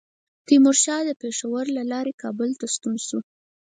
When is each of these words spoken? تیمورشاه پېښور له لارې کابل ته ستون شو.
تیمورشاه 0.47 1.17
پېښور 1.23 1.65
له 1.77 1.83
لارې 1.91 2.13
کابل 2.21 2.49
ته 2.59 2.65
ستون 2.75 2.95
شو. 3.07 3.19